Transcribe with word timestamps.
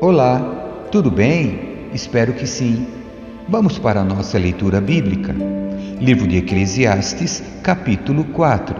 Olá, 0.00 0.86
tudo 0.90 1.10
bem? 1.10 1.90
Espero 1.92 2.32
que 2.32 2.46
sim. 2.46 2.86
Vamos 3.48 3.78
para 3.78 4.00
a 4.00 4.04
nossa 4.04 4.38
leitura 4.38 4.80
bíblica. 4.80 5.34
Livro 6.00 6.26
de 6.26 6.38
Eclesiastes, 6.38 7.42
capítulo 7.62 8.24
4. 8.24 8.76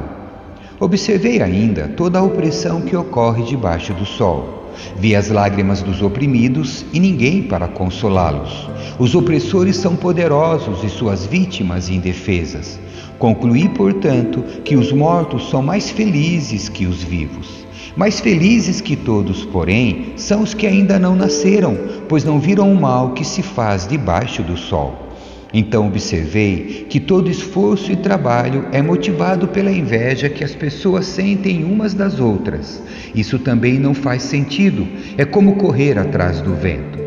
Observei 0.80 1.43
ainda 1.43 1.89
toda 1.89 2.18
a 2.18 2.23
opressão 2.23 2.80
que 2.80 2.96
ocorre 2.96 3.43
debaixo 3.43 3.93
do 3.93 4.07
sol. 4.07 4.57
Vi 4.96 5.14
as 5.14 5.28
lágrimas 5.28 5.82
dos 5.82 6.02
oprimidos 6.02 6.84
e 6.92 7.00
ninguém 7.00 7.42
para 7.42 7.68
consolá-los. 7.68 8.68
Os 8.98 9.14
opressores 9.14 9.76
são 9.76 9.96
poderosos 9.96 10.82
e 10.82 10.88
suas 10.88 11.24
vítimas 11.26 11.88
indefesas. 11.88 12.78
Concluí, 13.18 13.68
portanto, 13.68 14.42
que 14.64 14.76
os 14.76 14.92
mortos 14.92 15.50
são 15.50 15.62
mais 15.62 15.90
felizes 15.90 16.68
que 16.68 16.86
os 16.86 17.02
vivos. 17.02 17.66
Mais 17.96 18.20
felizes 18.20 18.80
que 18.80 18.95
todos, 18.95 19.45
porém, 19.45 20.12
são 20.16 20.42
os 20.42 20.54
que 20.54 20.66
ainda 20.66 20.98
não 20.98 21.16
nasceram, 21.16 21.76
pois 22.09 22.23
não 22.23 22.38
viram 22.38 22.73
o 22.73 22.80
mal 22.80 23.10
que 23.10 23.24
se 23.24 23.42
faz 23.42 23.88
debaixo 23.88 24.42
do 24.42 24.56
sol. 24.56 25.07
Então 25.52 25.87
observei 25.87 26.87
que 26.91 27.01
todo 27.01 27.30
esforço 27.30 27.91
e 27.91 27.97
trabalho 27.97 28.66
é 28.70 28.83
motivado 28.83 29.48
pela 29.48 29.71
inveja 29.71 30.29
que 30.29 30.45
as 30.45 30.55
pessoas 30.55 31.07
sentem 31.07 31.65
umas 31.65 31.95
das 31.95 32.21
outras. 32.21 32.83
Isso 33.15 33.38
também 33.38 33.79
não 33.79 33.95
faz 33.95 34.23
sentido, 34.23 34.87
é 35.16 35.24
como 35.24 35.57
correr 35.57 35.98
atrás 35.98 36.43
do 36.43 36.55
vento. 36.55 36.98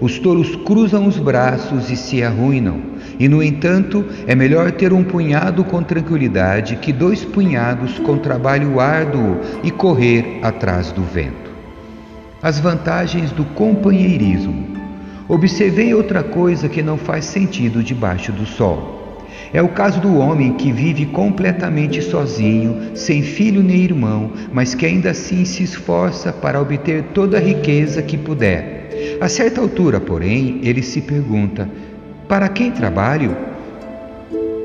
Os 0.00 0.18
touros 0.18 0.56
cruzam 0.56 1.06
os 1.06 1.18
braços 1.18 1.88
e 1.88 1.96
se 1.96 2.22
arruinam, 2.22 2.80
e 3.18 3.28
no 3.28 3.40
entanto 3.40 4.04
é 4.26 4.34
melhor 4.34 4.72
ter 4.72 4.92
um 4.92 5.04
punhado 5.04 5.62
com 5.62 5.80
tranquilidade 5.82 6.76
que 6.76 6.92
dois 6.92 7.24
punhados 7.24 7.98
com 8.00 8.18
trabalho 8.18 8.80
árduo 8.80 9.38
e 9.62 9.70
correr 9.70 10.40
atrás 10.42 10.90
do 10.90 11.02
vento. 11.02 11.52
As 12.42 12.58
vantagens 12.58 13.30
do 13.30 13.44
companheirismo. 13.44 14.73
Observei 15.28 15.94
outra 15.94 16.22
coisa 16.22 16.68
que 16.68 16.82
não 16.82 16.98
faz 16.98 17.24
sentido 17.24 17.82
debaixo 17.82 18.30
do 18.30 18.44
sol. 18.44 18.94
É 19.52 19.62
o 19.62 19.68
caso 19.68 20.00
do 20.00 20.16
homem 20.16 20.54
que 20.54 20.70
vive 20.70 21.06
completamente 21.06 22.02
sozinho, 22.02 22.96
sem 22.96 23.22
filho 23.22 23.62
nem 23.62 23.82
irmão, 23.82 24.32
mas 24.52 24.74
que 24.74 24.84
ainda 24.84 25.10
assim 25.10 25.44
se 25.44 25.62
esforça 25.62 26.32
para 26.32 26.60
obter 26.60 27.04
toda 27.14 27.38
a 27.38 27.40
riqueza 27.40 28.02
que 28.02 28.18
puder. 28.18 29.16
A 29.20 29.28
certa 29.28 29.60
altura, 29.60 30.00
porém, 30.00 30.60
ele 30.62 30.82
se 30.82 31.00
pergunta: 31.00 31.68
para 32.28 32.48
quem 32.48 32.70
trabalho? 32.70 33.36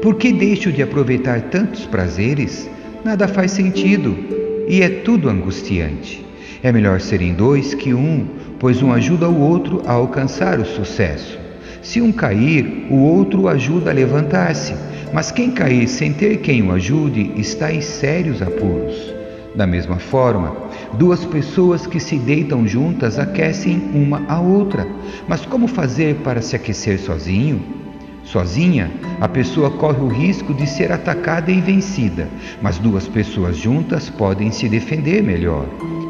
Por 0.01 0.15
que 0.15 0.31
deixo 0.33 0.71
de 0.71 0.81
aproveitar 0.81 1.41
tantos 1.43 1.85
prazeres? 1.85 2.69
Nada 3.03 3.27
faz 3.27 3.51
sentido 3.51 4.17
e 4.67 4.81
é 4.81 4.89
tudo 4.89 5.29
angustiante. 5.29 6.28
É 6.61 6.71
melhor 6.71 6.99
serem 6.99 7.33
dois 7.33 7.73
que 7.73 7.93
um, 7.93 8.25
pois 8.59 8.81
um 8.81 8.91
ajuda 8.91 9.29
o 9.29 9.39
outro 9.39 9.81
a 9.85 9.93
alcançar 9.93 10.59
o 10.59 10.65
sucesso. 10.65 11.39
Se 11.81 12.01
um 12.01 12.11
cair, 12.11 12.87
o 12.89 12.95
outro 12.95 13.43
o 13.43 13.47
ajuda 13.47 13.89
a 13.89 13.93
levantar-se, 13.93 14.73
mas 15.13 15.31
quem 15.31 15.51
cair 15.51 15.87
sem 15.87 16.13
ter 16.13 16.37
quem 16.37 16.61
o 16.61 16.71
ajude 16.71 17.31
está 17.37 17.73
em 17.73 17.81
sérios 17.81 18.41
apuros. 18.41 19.13
Da 19.55 19.65
mesma 19.65 19.97
forma, 19.97 20.55
duas 20.93 21.25
pessoas 21.25 21.87
que 21.87 21.99
se 21.99 22.17
deitam 22.17 22.67
juntas 22.67 23.17
aquecem 23.17 23.81
uma 23.93 24.23
a 24.27 24.39
outra, 24.39 24.87
mas 25.27 25.45
como 25.45 25.67
fazer 25.67 26.15
para 26.17 26.41
se 26.41 26.55
aquecer 26.55 26.99
sozinho? 26.99 27.61
Sozinha, 28.23 28.91
a 29.19 29.27
pessoa 29.27 29.71
corre 29.71 30.01
o 30.01 30.07
risco 30.07 30.53
de 30.53 30.67
ser 30.67 30.91
atacada 30.91 31.51
e 31.51 31.59
vencida, 31.59 32.27
mas 32.61 32.77
duas 32.77 33.07
pessoas 33.07 33.57
juntas 33.57 34.09
podem 34.09 34.51
se 34.51 34.69
defender 34.69 35.23
melhor. 35.23 35.65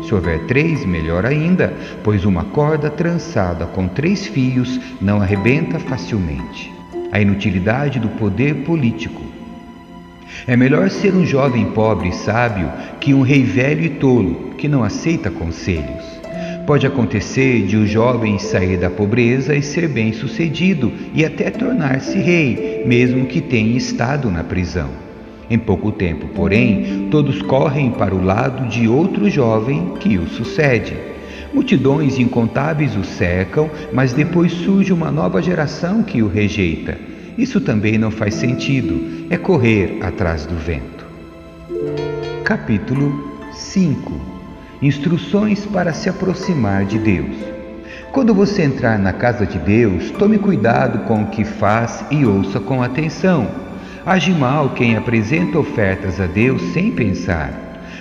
Se 0.09 0.15
houver 0.15 0.39
três, 0.47 0.83
melhor 0.87 1.23
ainda, 1.23 1.71
pois 2.03 2.25
uma 2.25 2.43
corda 2.43 2.89
trançada 2.89 3.67
com 3.67 3.87
três 3.87 4.25
fios 4.25 4.79
não 4.99 5.21
arrebenta 5.21 5.77
facilmente. 5.77 6.73
A 7.11 7.21
inutilidade 7.21 7.99
do 7.99 8.09
poder 8.09 8.63
político. 8.63 9.21
É 10.47 10.57
melhor 10.57 10.89
ser 10.89 11.13
um 11.13 11.23
jovem 11.23 11.73
pobre 11.73 12.09
e 12.09 12.11
sábio 12.11 12.71
que 12.99 13.13
um 13.13 13.21
rei 13.21 13.43
velho 13.43 13.83
e 13.83 13.89
tolo 13.91 14.55
que 14.57 14.67
não 14.67 14.83
aceita 14.83 15.29
conselhos. 15.29 16.03
Pode 16.65 16.87
acontecer 16.87 17.67
de 17.67 17.77
um 17.77 17.85
jovem 17.85 18.39
sair 18.39 18.77
da 18.77 18.89
pobreza 18.89 19.55
e 19.55 19.61
ser 19.61 19.87
bem-sucedido 19.87 20.91
e 21.13 21.23
até 21.23 21.51
tornar-se 21.51 22.17
rei, 22.17 22.81
mesmo 22.83 23.27
que 23.27 23.41
tenha 23.41 23.77
estado 23.77 24.31
na 24.31 24.43
prisão. 24.43 25.08
Em 25.49 25.57
pouco 25.57 25.91
tempo, 25.91 26.27
porém, 26.35 27.07
todos 27.09 27.41
correm 27.41 27.89
para 27.91 28.13
o 28.13 28.23
lado 28.23 28.67
de 28.67 28.87
outro 28.87 29.29
jovem 29.29 29.93
que 29.99 30.17
o 30.17 30.27
sucede. 30.27 30.95
Multidões 31.51 32.19
incontáveis 32.19 32.95
o 32.95 33.03
cercam, 33.03 33.69
mas 33.91 34.13
depois 34.13 34.51
surge 34.51 34.93
uma 34.93 35.11
nova 35.11 35.41
geração 35.41 36.03
que 36.03 36.21
o 36.21 36.27
rejeita. 36.27 36.97
Isso 37.35 37.59
também 37.59 37.97
não 37.97 38.11
faz 38.11 38.35
sentido, 38.35 39.25
é 39.29 39.37
correr 39.37 39.97
atrás 40.01 40.45
do 40.45 40.55
vento. 40.55 41.05
Capítulo 42.43 43.39
5 43.51 44.39
Instruções 44.81 45.65
para 45.65 45.93
se 45.93 46.09
aproximar 46.09 46.85
de 46.85 46.99
Deus. 46.99 47.35
Quando 48.11 48.33
você 48.33 48.63
entrar 48.63 48.97
na 48.97 49.13
casa 49.13 49.45
de 49.45 49.57
Deus, 49.59 50.09
tome 50.11 50.37
cuidado 50.37 51.05
com 51.05 51.23
o 51.23 51.27
que 51.27 51.43
faz 51.43 52.03
e 52.09 52.25
ouça 52.25 52.59
com 52.59 52.81
atenção. 52.81 53.68
Age 54.09 54.31
mal 54.31 54.71
quem 54.71 54.97
apresenta 54.97 55.59
ofertas 55.59 56.19
a 56.19 56.25
Deus 56.25 56.59
sem 56.73 56.91
pensar. 56.91 57.53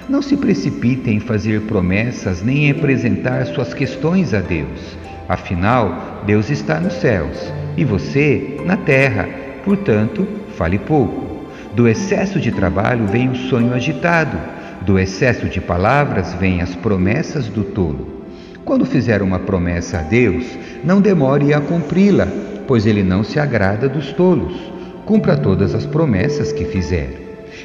Não 0.08 0.22
se 0.22 0.38
precipite 0.38 1.10
em 1.10 1.20
fazer 1.20 1.60
promessas 1.66 2.42
nem 2.42 2.64
em 2.64 2.70
apresentar 2.70 3.44
suas 3.44 3.74
questões 3.74 4.32
a 4.32 4.41
Deus. 4.41 4.97
Afinal, 5.28 6.22
Deus 6.24 6.48
está 6.48 6.80
nos 6.80 6.94
céus 6.94 7.52
e 7.76 7.84
você 7.84 8.58
na 8.64 8.74
terra, 8.74 9.28
portanto, 9.62 10.26
fale 10.56 10.78
pouco. 10.78 11.47
Do 11.74 11.86
excesso 11.86 12.41
de 12.41 12.52
trabalho 12.52 13.06
vem 13.06 13.28
o 13.28 13.36
sonho 13.36 13.74
agitado 13.74 14.38
do 14.80 14.98
excesso 14.98 15.47
de 15.47 15.60
palavras 15.60 16.32
vêm 16.32 16.62
as 16.62 16.74
promessas 16.74 17.48
do 17.48 17.64
tolo. 17.64 18.24
Quando 18.64 18.86
fizer 18.86 19.20
uma 19.20 19.41
promessa 19.41 19.98
a 19.98 20.02
Deus, 20.02 20.47
não 20.82 21.02
demore 21.02 21.52
a 21.52 21.60
cumpri-la, 21.60 22.26
pois 22.66 22.86
ele 22.86 23.02
não 23.02 23.22
se 23.22 23.38
agrada 23.38 23.91
dos 23.91 24.10
tolos. 24.14 24.78
Cumpra 25.08 25.38
todas 25.38 25.74
as 25.74 25.86
promessas 25.86 26.52
que 26.52 26.66
fizer. 26.66 27.08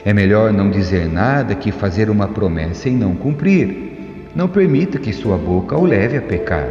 É 0.05 0.13
melhor 0.13 0.53
não 0.53 0.71
dizer 0.71 1.09
nada 1.11 1.53
que 1.53 1.73
fazer 1.73 2.09
uma 2.09 2.25
promessa 2.25 2.87
e 2.87 2.93
não 2.93 3.15
cumprir. 3.15 4.29
Não 4.33 4.47
permita 4.47 4.97
que 4.97 5.11
sua 5.11 5.37
boca 5.37 5.77
o 5.77 5.85
leve 5.85 6.15
a 6.15 6.21
pecar. 6.21 6.69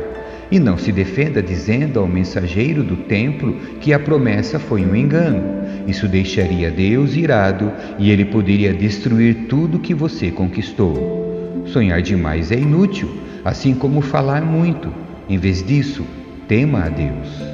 E 0.51 0.59
não 0.59 0.79
se 0.79 0.91
defenda 0.91 1.43
dizendo 1.43 2.01
ao 2.01 2.09
mensageiro 2.09 2.83
do 2.83 2.97
templo 2.97 3.55
que 3.83 3.93
a 3.93 3.99
promessa 3.99 4.59
foi 4.59 4.83
um 4.83 4.97
engano. 4.97 5.43
Isso 5.87 6.09
deixaria 6.09 6.71
Deus 6.71 7.17
irado 7.17 7.71
e 7.99 8.11
ele 8.11 8.25
poderia 8.25 8.73
destruir 8.73 9.49
tudo 9.51 9.79
que 9.79 9.93
você 9.93 10.31
conquistou. 10.31 11.67
Sonhar 11.67 12.01
demais 12.01 12.51
é 12.51 12.57
inútil, 12.57 13.11
assim 13.45 13.75
como 13.75 14.01
falar 14.01 14.41
muito. 14.41 14.91
Em 15.29 15.37
vez 15.37 15.63
disso, 15.63 16.03
tema 16.49 16.87
a 16.87 16.89
Deus. 16.89 17.52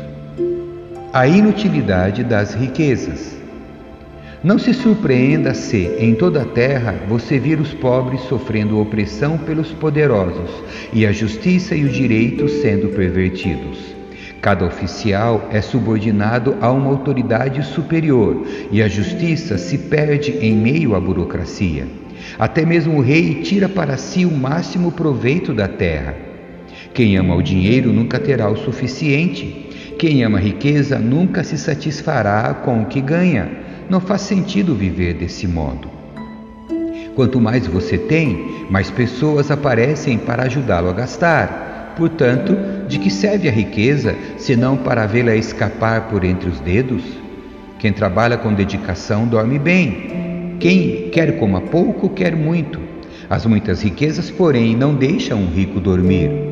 A 1.10 1.26
inutilidade 1.26 2.22
das 2.22 2.52
riquezas. 2.52 3.34
Não 4.44 4.58
se 4.58 4.74
surpreenda 4.74 5.54
se, 5.54 5.96
em 5.98 6.14
toda 6.14 6.42
a 6.42 6.44
terra, 6.44 6.94
você 7.08 7.38
vir 7.38 7.58
os 7.58 7.72
pobres 7.72 8.20
sofrendo 8.24 8.78
opressão 8.78 9.38
pelos 9.38 9.72
poderosos 9.72 10.50
e 10.92 11.06
a 11.06 11.10
justiça 11.10 11.74
e 11.74 11.86
o 11.86 11.88
direito 11.88 12.46
sendo 12.46 12.88
pervertidos. 12.88 13.78
Cada 14.42 14.66
oficial 14.66 15.48
é 15.50 15.62
subordinado 15.62 16.58
a 16.60 16.70
uma 16.70 16.90
autoridade 16.90 17.64
superior 17.64 18.46
e 18.70 18.82
a 18.82 18.87
justiça 18.87 19.56
se 19.56 19.78
perde 19.78 20.32
em 20.32 20.55
meio 20.55 20.94
à 20.94 21.00
burocracia. 21.00 21.87
Até 22.38 22.66
mesmo 22.66 22.99
o 22.99 23.00
rei 23.00 23.37
tira 23.37 23.66
para 23.66 23.96
si 23.96 24.26
o 24.26 24.31
máximo 24.31 24.93
proveito 24.93 25.55
da 25.55 25.66
terra. 25.66 26.27
Quem 26.98 27.16
ama 27.16 27.36
o 27.36 27.42
dinheiro 27.44 27.92
nunca 27.92 28.18
terá 28.18 28.50
o 28.50 28.56
suficiente. 28.56 29.68
Quem 30.00 30.24
ama 30.24 30.38
a 30.38 30.40
riqueza 30.40 30.98
nunca 30.98 31.44
se 31.44 31.56
satisfará 31.56 32.52
com 32.52 32.82
o 32.82 32.86
que 32.86 33.00
ganha 33.00 33.48
não 33.88 34.00
faz 34.00 34.22
sentido 34.22 34.74
viver 34.74 35.14
desse 35.14 35.46
modo. 35.46 35.88
Quanto 37.14 37.40
mais 37.40 37.68
você 37.68 37.96
tem, 37.96 38.66
mais 38.68 38.90
pessoas 38.90 39.48
aparecem 39.48 40.18
para 40.18 40.42
ajudá-lo 40.42 40.88
a 40.88 40.92
gastar. 40.92 41.94
Portanto, 41.96 42.56
de 42.88 42.98
que 42.98 43.10
serve 43.10 43.48
a 43.48 43.52
riqueza 43.52 44.16
senão 44.36 44.76
para 44.76 45.06
vê-la 45.06 45.36
escapar 45.36 46.08
por 46.08 46.24
entre 46.24 46.50
os 46.50 46.58
dedos? 46.58 47.04
Quem 47.78 47.92
trabalha 47.92 48.36
com 48.36 48.52
dedicação 48.52 49.24
dorme 49.24 49.60
bem. 49.60 50.56
Quem 50.58 51.10
quer 51.10 51.38
coma 51.38 51.60
pouco, 51.60 52.08
quer 52.08 52.34
muito. 52.34 52.80
As 53.30 53.46
muitas 53.46 53.82
riquezas, 53.82 54.32
porém, 54.32 54.74
não 54.74 54.96
deixam 54.96 55.40
um 55.40 55.46
rico 55.46 55.78
dormir. 55.78 56.48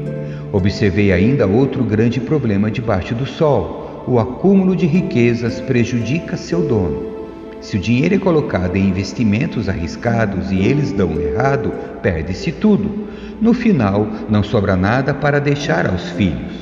Observei 0.57 1.13
ainda 1.13 1.47
outro 1.47 1.85
grande 1.85 2.19
problema 2.19 2.71
debaixo 2.71 3.15
do 3.15 3.27
sol 3.27 4.05
o 4.07 4.19
acúmulo 4.19 4.75
de 4.75 4.87
riquezas 4.87 5.61
prejudica 5.61 6.35
seu 6.35 6.67
dono. 6.67 7.15
Se 7.61 7.77
o 7.77 7.79
dinheiro 7.79 8.15
é 8.15 8.19
colocado 8.19 8.75
em 8.75 8.89
investimentos 8.89 9.69
arriscados 9.69 10.51
e 10.51 10.59
eles 10.59 10.93
dão 10.93 11.21
errado, 11.21 11.75
perde-se 12.01 12.53
tudo. 12.53 13.07
No 13.39 13.53
final, 13.53 14.09
não 14.31 14.43
sobra 14.43 14.77
nada 14.77 15.13
para 15.13 15.39
deixar 15.39 15.87
aos 15.91 16.09
filhos. 16.13 16.55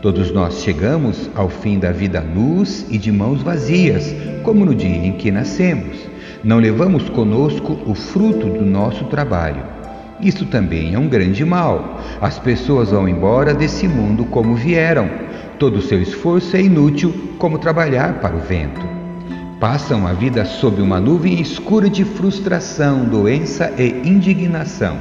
Todos 0.00 0.32
nós 0.32 0.62
chegamos 0.62 1.28
ao 1.34 1.50
fim 1.50 1.78
da 1.78 1.92
vida 1.92 2.22
nus 2.22 2.86
e 2.88 2.96
de 2.96 3.12
mãos 3.12 3.42
vazias, 3.42 4.16
como 4.42 4.64
no 4.64 4.74
dia 4.74 5.06
em 5.06 5.18
que 5.18 5.30
nascemos. 5.30 5.98
Não 6.42 6.58
levamos 6.58 7.10
conosco 7.10 7.78
o 7.84 7.94
fruto 7.94 8.48
do 8.48 8.64
nosso 8.64 9.04
trabalho. 9.04 9.73
Isso 10.20 10.46
também 10.46 10.94
é 10.94 10.98
um 10.98 11.08
grande 11.08 11.44
mal. 11.44 12.00
As 12.20 12.38
pessoas 12.38 12.90
vão 12.90 13.08
embora 13.08 13.52
desse 13.52 13.88
mundo 13.88 14.24
como 14.24 14.54
vieram. 14.54 15.08
Todo 15.58 15.76
o 15.76 15.82
seu 15.82 16.00
esforço 16.00 16.56
é 16.56 16.62
inútil, 16.62 17.12
como 17.38 17.58
trabalhar 17.58 18.20
para 18.20 18.36
o 18.36 18.40
vento. 18.40 18.86
Passam 19.60 20.06
a 20.06 20.12
vida 20.12 20.44
sob 20.44 20.82
uma 20.82 21.00
nuvem 21.00 21.40
escura 21.40 21.88
de 21.88 22.04
frustração, 22.04 23.04
doença 23.04 23.72
e 23.78 24.08
indignação. 24.08 24.98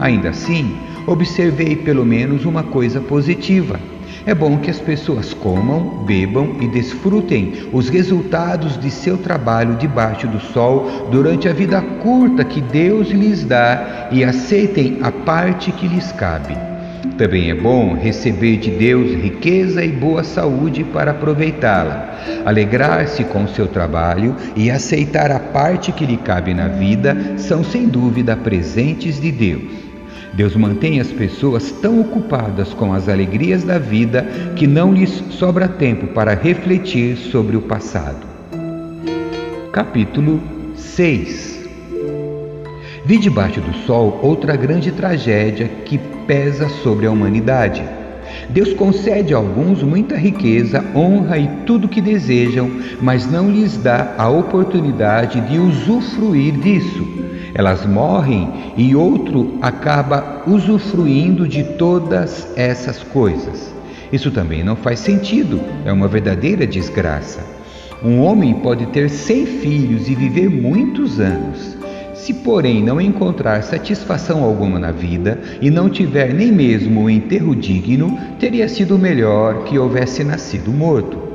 Ainda 0.00 0.30
assim, 0.30 0.76
observei 1.06 1.76
pelo 1.76 2.04
menos 2.04 2.44
uma 2.44 2.62
coisa 2.62 3.00
positiva. 3.00 3.78
É 4.24 4.34
bom 4.34 4.58
que 4.58 4.70
as 4.70 4.78
pessoas 4.78 5.34
comam, 5.34 6.04
bebam 6.04 6.56
e 6.60 6.68
desfrutem 6.68 7.68
os 7.72 7.88
resultados 7.88 8.78
de 8.78 8.88
seu 8.88 9.18
trabalho 9.18 9.74
debaixo 9.74 10.28
do 10.28 10.38
sol 10.38 11.08
durante 11.10 11.48
a 11.48 11.52
vida 11.52 11.82
curta 12.02 12.44
que 12.44 12.60
Deus 12.60 13.08
lhes 13.08 13.44
dá 13.44 14.08
e 14.12 14.22
aceitem 14.22 14.98
a 15.02 15.10
parte 15.10 15.72
que 15.72 15.88
lhes 15.88 16.12
cabe. 16.12 16.56
Também 17.18 17.50
é 17.50 17.54
bom 17.54 17.94
receber 17.94 18.58
de 18.58 18.70
Deus 18.70 19.10
riqueza 19.10 19.84
e 19.84 19.90
boa 19.90 20.22
saúde 20.22 20.84
para 20.84 21.10
aproveitá-la, 21.10 22.16
alegrar-se 22.44 23.24
com 23.24 23.48
seu 23.48 23.66
trabalho 23.66 24.36
e 24.54 24.70
aceitar 24.70 25.32
a 25.32 25.40
parte 25.40 25.90
que 25.90 26.06
lhe 26.06 26.16
cabe 26.16 26.54
na 26.54 26.68
vida 26.68 27.34
são 27.36 27.64
sem 27.64 27.88
dúvida 27.88 28.36
presentes 28.36 29.20
de 29.20 29.32
Deus. 29.32 29.91
Deus 30.34 30.56
mantém 30.56 30.98
as 30.98 31.08
pessoas 31.08 31.70
tão 31.70 32.00
ocupadas 32.00 32.72
com 32.72 32.94
as 32.94 33.08
alegrias 33.08 33.62
da 33.64 33.78
vida 33.78 34.26
que 34.56 34.66
não 34.66 34.92
lhes 34.92 35.22
sobra 35.30 35.68
tempo 35.68 36.06
para 36.08 36.34
refletir 36.34 37.16
sobre 37.16 37.54
o 37.54 37.62
passado. 37.62 38.26
Capítulo 39.70 40.42
6 40.74 41.68
Vi 43.04 43.18
debaixo 43.18 43.60
do 43.60 43.74
sol 43.84 44.20
outra 44.22 44.56
grande 44.56 44.90
tragédia 44.90 45.68
que 45.84 45.98
pesa 46.26 46.68
sobre 46.68 47.06
a 47.06 47.10
humanidade. 47.10 47.82
Deus 48.48 48.72
concede 48.72 49.34
a 49.34 49.36
alguns 49.36 49.82
muita 49.82 50.16
riqueza, 50.16 50.82
honra 50.94 51.36
e 51.36 51.48
tudo 51.66 51.84
o 51.84 51.88
que 51.88 52.00
desejam, 52.00 52.70
mas 53.02 53.30
não 53.30 53.50
lhes 53.50 53.76
dá 53.76 54.14
a 54.16 54.28
oportunidade 54.30 55.40
de 55.42 55.58
usufruir 55.58 56.54
disso 56.54 57.22
elas 57.54 57.84
morrem 57.84 58.48
e 58.76 58.94
outro 58.96 59.58
acaba 59.60 60.42
usufruindo 60.46 61.46
de 61.46 61.62
todas 61.64 62.48
essas 62.56 63.02
coisas. 63.02 63.72
Isso 64.12 64.30
também 64.30 64.62
não 64.62 64.76
faz 64.76 65.00
sentido, 65.00 65.60
é 65.84 65.92
uma 65.92 66.08
verdadeira 66.08 66.66
desgraça. 66.66 67.40
Um 68.04 68.20
homem 68.20 68.54
pode 68.54 68.86
ter 68.86 69.08
cem 69.08 69.46
filhos 69.46 70.08
e 70.08 70.14
viver 70.14 70.48
muitos 70.48 71.20
anos. 71.20 71.76
Se, 72.14 72.34
porém, 72.34 72.82
não 72.82 73.00
encontrar 73.00 73.62
satisfação 73.62 74.44
alguma 74.44 74.78
na 74.78 74.92
vida 74.92 75.40
e 75.60 75.70
não 75.70 75.88
tiver 75.88 76.32
nem 76.32 76.52
mesmo 76.52 77.02
o 77.02 77.10
enterro 77.10 77.54
digno, 77.54 78.16
teria 78.38 78.68
sido 78.68 78.98
melhor 78.98 79.64
que 79.64 79.78
houvesse 79.78 80.22
nascido 80.22 80.70
morto 80.70 81.31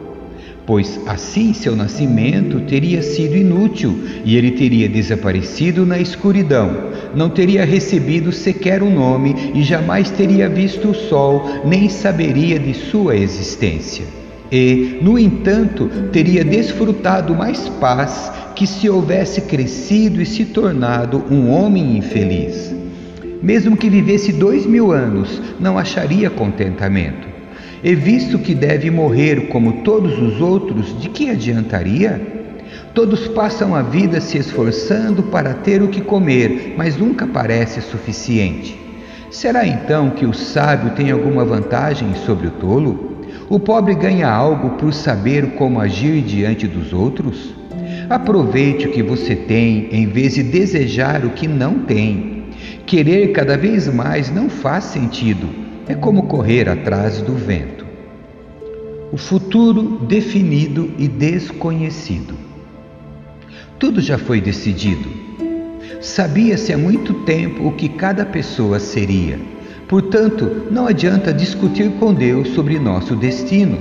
pois 0.67 0.99
assim 1.07 1.53
seu 1.53 1.77
nascimento 1.77 2.59
teria 2.59 3.01
sido 3.01 3.37
inútil 3.37 4.03
e 4.25 4.35
ele 4.35 4.51
teria 4.51 4.89
desaparecido 4.89 5.85
na 5.85 5.97
escuridão, 5.97 6.91
não 7.15 7.29
teria 7.29 7.63
recebido 7.63 8.33
sequer 8.33 8.83
um 8.83 8.93
nome 8.93 9.53
e 9.55 9.63
jamais 9.63 10.11
teria 10.11 10.49
visto 10.49 10.89
o 10.89 10.93
sol, 10.93 11.63
nem 11.63 11.87
saberia 11.87 12.59
de 12.59 12.73
sua 12.73 13.15
existência. 13.15 14.05
E, 14.51 14.99
no 15.01 15.17
entanto, 15.17 15.89
teria 16.11 16.43
desfrutado 16.43 17.33
mais 17.33 17.69
paz 17.79 18.31
que 18.53 18.67
se 18.67 18.89
houvesse 18.89 19.41
crescido 19.41 20.21
e 20.21 20.25
se 20.25 20.43
tornado 20.43 21.23
um 21.31 21.49
homem 21.49 21.97
infeliz. 21.97 22.75
Mesmo 23.41 23.77
que 23.77 23.89
vivesse 23.89 24.33
dois 24.33 24.65
mil 24.65 24.91
anos, 24.91 25.41
não 25.59 25.77
acharia 25.77 26.29
contentamento. 26.29 27.36
E 27.83 27.94
visto 27.94 28.39
que 28.39 28.56
deve 28.56 28.89
morrer 28.89 29.50
como 29.50 29.83
todos 29.83 30.19
os 30.19 30.41
outros, 30.41 31.00
de 31.00 31.09
que 31.09 31.29
adiantaria? 31.29 32.19
Todos 32.94 33.27
passam 33.27 33.75
a 33.75 33.83
vida 33.83 34.19
se 34.19 34.39
esforçando 34.39 35.21
para 35.21 35.53
ter 35.53 35.83
o 35.83 35.88
que 35.88 36.01
comer, 36.01 36.74
mas 36.75 36.97
nunca 36.97 37.27
parece 37.27 37.79
suficiente. 37.81 38.79
Será 39.29 39.68
então 39.68 40.09
que 40.09 40.25
o 40.25 40.33
sábio 40.33 40.91
tem 40.91 41.12
alguma 41.12 41.45
vantagem 41.45 42.15
sobre 42.25 42.47
o 42.47 42.51
tolo? 42.51 43.18
O 43.47 43.59
pobre 43.59 43.94
ganha 43.94 44.27
algo 44.27 44.71
por 44.71 44.91
saber 44.91 45.51
como 45.51 45.80
agir 45.80 46.21
diante 46.23 46.68
dos 46.68 46.91
outros? 46.91 47.53
Aproveite 48.09 48.88
o 48.88 48.91
que 48.91 49.03
você 49.03 49.35
tem 49.35 49.89
em 49.91 50.07
vez 50.07 50.33
de 50.33 50.41
desejar 50.41 51.23
o 51.23 51.30
que 51.30 51.47
não 51.47 51.80
tem. 51.80 52.45
Querer 52.88 53.31
cada 53.33 53.56
vez 53.56 53.88
mais 53.88 54.31
não 54.33 54.50
faz 54.50 54.85
sentido 54.85 55.66
é 55.87 55.95
como 55.95 56.23
correr 56.23 56.67
atrás 56.67 57.21
do 57.21 57.33
vento. 57.33 57.85
O 59.11 59.17
futuro 59.17 59.99
definido 60.05 60.91
e 60.97 61.07
desconhecido. 61.07 62.35
Tudo 63.79 64.01
já 64.01 64.17
foi 64.17 64.41
decidido. 64.41 65.09
Sabia-se 66.01 66.73
há 66.73 66.77
muito 66.77 67.13
tempo 67.25 67.67
o 67.67 67.71
que 67.71 67.87
cada 67.87 68.25
pessoa 68.25 68.79
seria. 68.79 69.39
Portanto, 69.87 70.67
não 70.69 70.87
adianta 70.87 71.33
discutir 71.33 71.91
com 71.91 72.13
Deus 72.13 72.49
sobre 72.49 72.77
nosso 72.77 73.15
destino. 73.15 73.79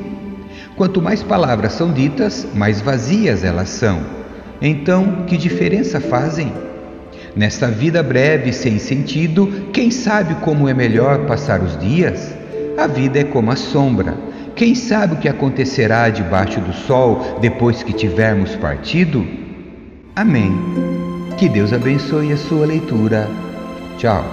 Quanto 0.77 1.03
mais 1.03 1.23
palavras 1.23 1.73
são 1.73 1.93
ditas, 1.93 2.47
mais 2.55 2.81
vazias 2.81 3.43
elas 3.43 3.71
são. 3.71 4.01
Então, 4.61 5.25
que 5.27 5.37
diferença 5.37 6.01
fazem? 6.01 6.53
Nesta 7.37 7.69
vida 7.69 8.03
breve 8.03 8.51
sem 8.51 8.79
sentido, 8.79 9.69
quem 9.71 9.91
sabe 9.91 10.35
como 10.37 10.67
é 10.67 10.73
melhor 10.73 11.27
passar 11.27 11.61
os 11.61 11.79
dias? 11.79 12.35
A 12.79 12.87
vida 12.87 13.21
é 13.21 13.25
como 13.25 13.51
a 13.51 13.57
sombra. 13.57 14.17
Quem 14.55 14.75
sabe 14.75 15.15
o 15.15 15.19
que 15.19 15.29
acontecerá 15.29 16.09
debaixo 16.09 16.63
do 16.63 16.73
sol 16.73 17.39
depois 17.43 17.83
que 17.83 17.93
tivermos 17.93 18.57
partido? 18.57 19.27
Amém. 20.17 20.51
Que 21.37 21.47
Deus 21.47 21.75
abençoe 21.75 22.33
a 22.33 22.39
sua 22.39 22.65
leitura. 22.65 23.29
Tchau. 23.99 24.25